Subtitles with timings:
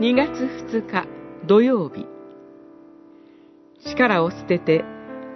[0.00, 1.06] 2月2日
[1.46, 2.06] 土曜日
[3.84, 4.82] 力を捨てて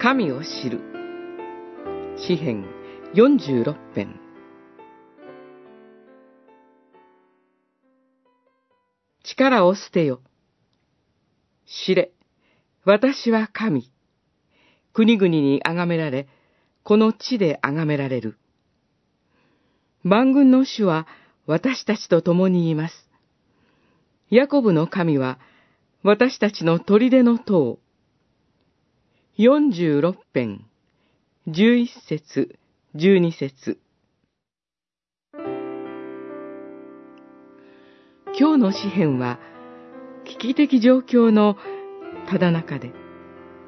[0.00, 0.80] 神を知る
[2.16, 2.64] 詩編
[3.12, 4.18] 46編
[9.22, 10.22] 力を捨てよ。
[11.66, 12.12] 知れ。
[12.86, 13.92] 私は神。
[14.94, 16.26] 国々に崇められ、
[16.84, 18.38] この地で崇められる。
[20.04, 21.06] 万軍の主は
[21.44, 23.03] 私たちと共にいます。
[24.36, 25.38] ヤコブの神は
[26.02, 27.78] 私たちの砦の塔。
[29.38, 30.66] 46編、
[31.46, 32.58] 11節、
[32.96, 33.78] 12節。
[38.36, 39.38] 今日の詩篇は、
[40.24, 41.56] 危機的状況の
[42.28, 42.92] ただ中で、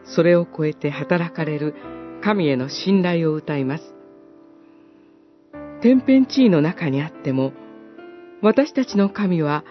[0.02, 1.76] それを超えて働かれる
[2.24, 3.94] 神への信頼を歌います。
[5.80, 7.52] 天変地異の中にあっても、
[8.42, 9.64] 私たちの神は、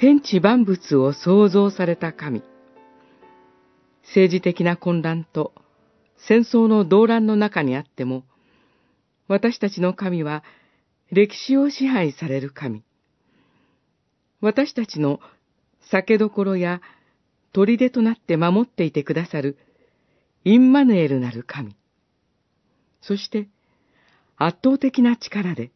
[0.00, 2.42] 天地万物を創造された神。
[4.04, 5.52] 政治的な混乱と
[6.16, 8.24] 戦争の動乱の中にあっても、
[9.28, 10.42] 私たちの神は
[11.12, 12.82] 歴史を支配される神。
[14.40, 15.20] 私たちの
[15.90, 16.80] 酒どころや
[17.52, 19.58] 砦となって守っていてくださる
[20.44, 21.76] インマヌエルなる神。
[23.02, 23.48] そして
[24.38, 25.72] 圧倒的な力で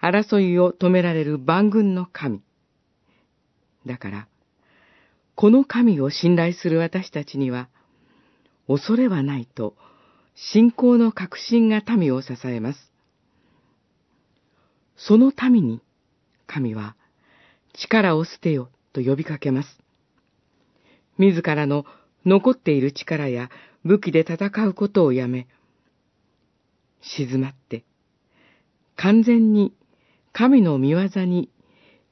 [0.00, 2.40] 争いを止められる万軍の神。
[3.86, 4.28] だから、
[5.34, 7.68] この神を信頼する私たちには、
[8.66, 9.74] 恐れはないと、
[10.34, 12.92] 信仰の確信が民を支えます。
[14.96, 15.80] その民に、
[16.46, 16.94] 神は、
[17.72, 19.80] 力を捨てよと呼びかけます。
[21.18, 21.84] 自らの
[22.26, 23.50] 残っている力や
[23.84, 25.46] 武器で戦うことをやめ、
[27.00, 27.84] 静まって、
[28.96, 29.72] 完全に
[30.32, 31.48] 神の見業に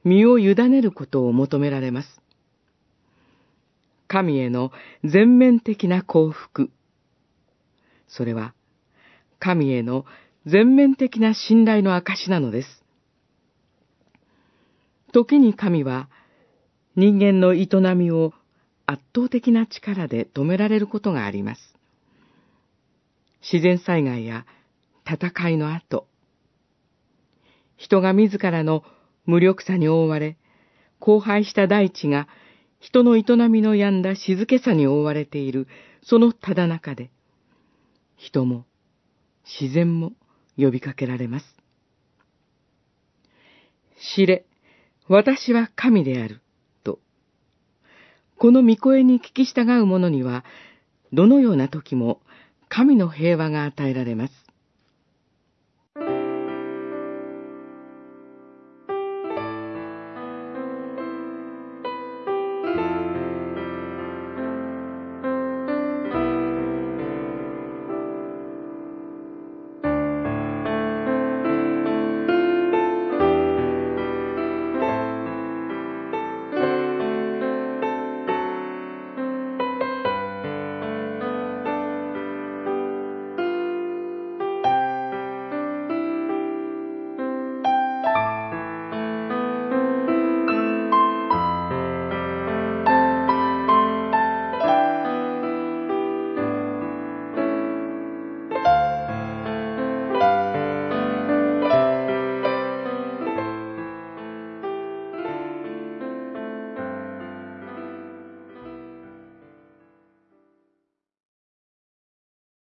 [0.03, 2.21] 身を委ねることを求められます。
[4.07, 4.71] 神への
[5.03, 6.71] 全面的な幸福。
[8.07, 8.53] それは、
[9.39, 10.05] 神への
[10.45, 12.83] 全面的な信頼の証なのです。
[15.11, 16.09] 時に神は
[16.95, 18.33] 人間の営みを
[18.85, 21.61] 圧倒的な力で止められることがあります。
[23.41, 24.45] 自然災害や
[25.05, 26.07] 戦いの後、
[27.77, 28.83] 人が自らの
[29.29, 30.37] 無力さに覆われ、
[30.99, 32.27] 荒廃した大地が
[32.79, 35.67] 人の営みの病んだ静けさに覆われている
[36.01, 37.11] そのただ中で、
[38.17, 38.65] 人も
[39.59, 40.13] 自然も
[40.57, 41.45] 呼びかけられます。
[44.15, 44.45] 知れ、
[45.07, 46.41] 私は神である、
[46.83, 46.99] と。
[48.37, 50.43] この御声に聞き従う者には、
[51.13, 52.19] どのような時も
[52.67, 54.33] 神の平和が与えられます。